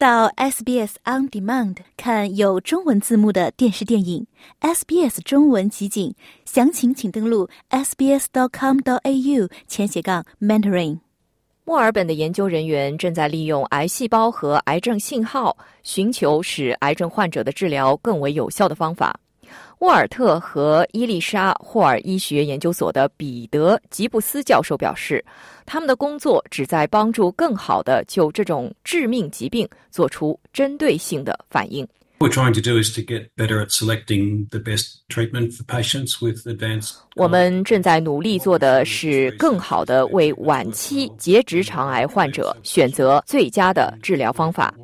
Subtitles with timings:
[0.00, 4.26] 到 SBS On Demand 看有中文字幕的电视电影
[4.62, 6.14] SBS 中文集锦，
[6.46, 11.00] 详情请登录 sbs.com.au 前斜杠 mentoring。
[11.66, 19.20] 墨尔本的研究人员正在利用癌细胞和癌症信号，寻求使癌症患者的治疗更为有效的方法。
[19.80, 25.24] 沃尔特和伊丽莎霍尔医学研究所的彼得吉布斯教授表示，
[25.64, 31.88] 他们的工作旨在帮助更好的就这种致命疾病做出针对性的反应。
[32.18, 36.46] We're trying to do is to get better at selecting the best treatment for patients with
[36.46, 36.96] advanced.
[37.16, 44.74] 我们正在努力做的是更好的为晚期结直肠癌患者选择最佳的治疗方法。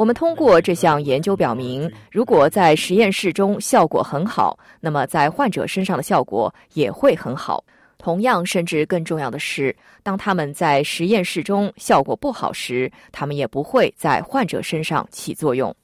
[0.00, 7.62] 我们通过这项研究表明，如果在实验室中效果很好，那么在患者身上的效果也会很好。
[7.98, 15.76] 同样，甚至更重要的是，当他们在实验室中效果不好时，他们也不会在患者身上起作用。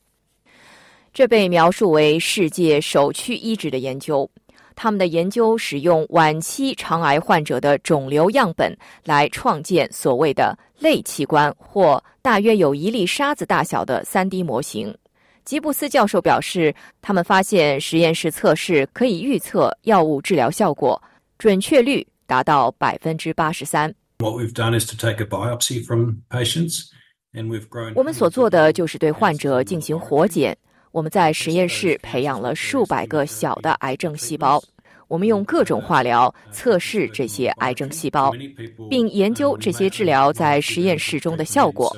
[1.12, 4.26] 这被描述为世界首屈一指的研究。
[4.76, 14.94] 他们的研究使用晚期肠癌患者的肿瘤样本来创建所谓的类器官或大约有一粒沙子大小的 3D 模型。
[15.44, 21.00] 吉布斯教授表示，他们发现实验室测试可以预测药物治疗效果，
[21.38, 23.94] 准确率达到百分之八十三。
[24.18, 26.90] What we've done is to take a biopsy from patients,
[27.32, 27.92] and we've grown.
[27.94, 30.56] 我们所做的就是对患者进行活检。
[30.96, 34.58] 我们在实验室培养了数百个小的癌症细胞，
[35.08, 38.32] 我们用各种化疗测试这些癌症细胞，
[38.88, 41.94] 并研究这些治疗在实验室中的效果。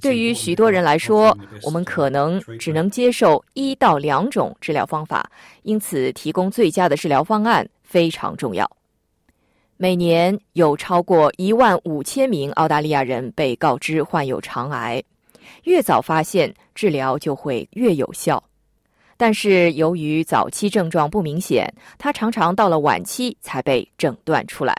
[0.00, 5.30] 对于许多人来说，我们可能只能接受一到两种治疗方法，
[5.62, 8.68] 因此提供最佳的治疗方案非常重要。
[9.76, 15.00] 每年有超过一万五千名澳大利亚人被告知患有肠癌。
[15.64, 18.42] 越早发现治疗就会越有效，
[19.16, 24.76] 但是由于早期症状不明显，它常常到了晚期才被诊断出来。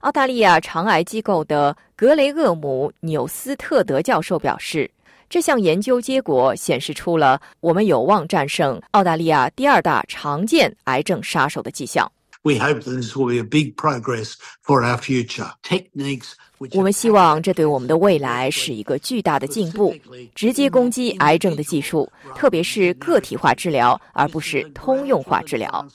[0.00, 4.90] 澳大利亚肠癌机构的格雷厄姆纽斯特德教授表示，
[5.30, 12.10] 这项研究结果显示出了我们有望战胜澳大利亚第二大常见癌症杀手的迹象。
[12.42, 15.50] We hope that this will be a big progress for our future.
[15.62, 16.32] Techniques
[16.72, 19.94] 我们希望这对我们的未来是一个巨大的进步。
[20.34, 25.86] 直接攻击癌症的技术，特别是个体化治疗，而不是通用化治疗，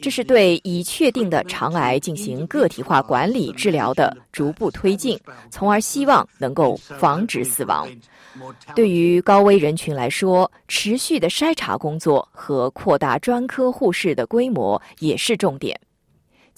[0.00, 5.18] 这是对已确定的肠癌进行个体化管理治疗的逐步推进，
[5.50, 7.88] 从而希望能够防止死亡。
[8.74, 15.78] 对于高危人群来说，持续的筛查工作和扩大专科护士的规模也是重点。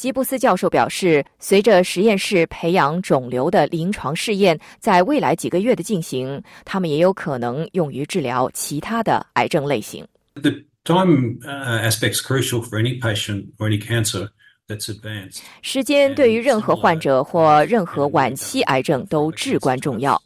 [0.00, 10.02] 吉布斯教授表示，随着实验室培养肿瘤的临床试验在未来几个月的进行，他们也有可能用于治疗其他的癌症类型。
[10.36, 10.52] The
[10.84, 14.30] time uh, aspect's crucial for any patient or any cancer
[14.66, 15.40] that's advanced.
[15.60, 20.18] 时间对于任何患者或任何晚期癌症都至关重要。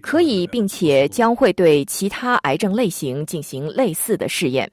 [0.00, 4.72] 可以，并且将会对其他癌症类型进行类似的试验。